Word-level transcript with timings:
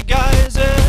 guys. 0.00 0.56
Eh. 0.56 0.81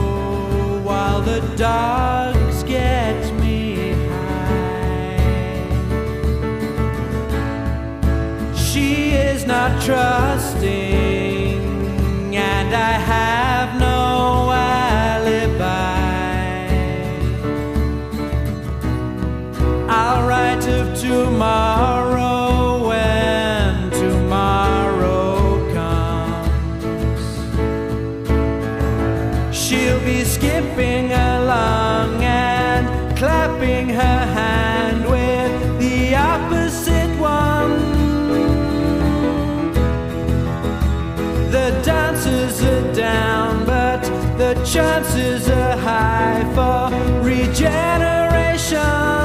while 0.82 1.20
the 1.20 1.40
dogs 1.56 2.62
get 2.64 3.32
me 3.40 3.92
high. 4.08 5.16
She 8.54 9.10
is 9.10 9.44
not 9.46 9.82
trust. 9.82 10.19
the 44.40 44.54
chances 44.64 45.50
are 45.50 45.76
high 45.76 46.42
for 46.54 46.88
regeneration. 47.22 49.19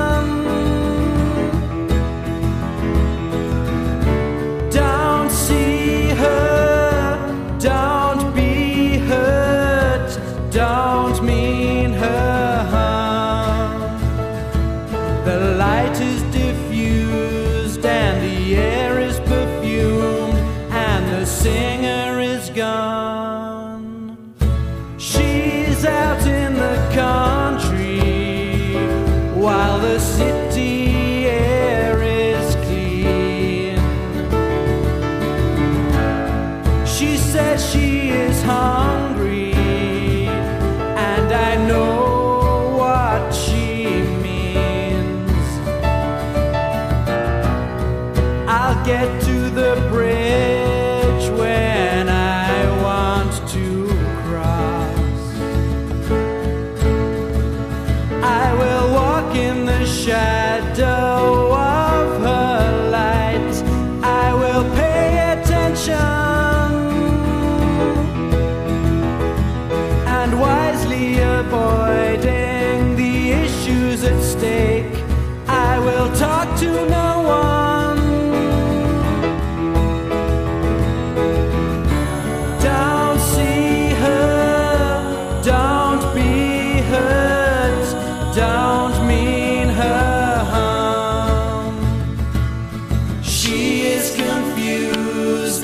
get 48.86 49.25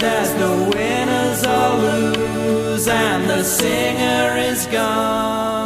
there's 0.01 0.33
no 0.33 0.51
winners 0.75 1.45
or 1.45 1.69
lose, 1.77 2.87
and 2.87 3.29
the 3.29 3.43
singer 3.43 4.35
is 4.35 4.65
gone. 4.65 5.60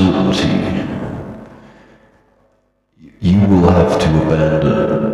Absolute 0.00 0.34
certainty, 0.34 0.88
you 3.20 3.38
will 3.40 3.68
have 3.70 3.98
to 4.00 4.08
abandon 4.22 5.09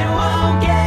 it 0.00 0.08
won't 0.08 0.62
get 0.62 0.79